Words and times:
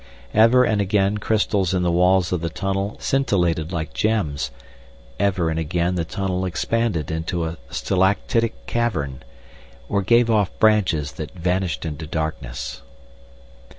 Ever 0.33 0.63
and 0.63 0.81
again 0.81 1.19
crystals 1.19 1.75
in 1.75 1.83
the 1.83 1.91
walls 1.91 2.31
of 2.31 2.41
the 2.41 2.49
tunnel 2.49 2.97
scintillated 2.99 3.71
like 3.71 3.93
gems, 3.93 4.49
ever 5.19 5.51
and 5.51 5.59
again 5.59 5.93
the 5.93 6.03
tunnel 6.03 6.43
expanded 6.43 7.11
into 7.11 7.45
a 7.45 7.57
stalactitic 7.69 8.65
cavern, 8.65 9.21
or 9.87 10.01
gave 10.01 10.27
off 10.27 10.57
branches 10.57 11.11
that 11.11 11.35
vanished 11.35 11.85
into 11.85 12.07
darkness. 12.07 12.81